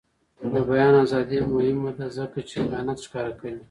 [0.53, 3.57] د بیان ازادي مهمه ده ځکه چې خیانت ښکاره کوي.